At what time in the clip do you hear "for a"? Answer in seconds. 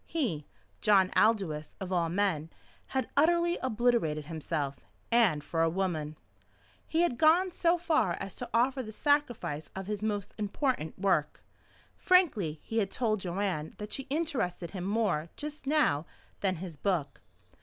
5.43-5.69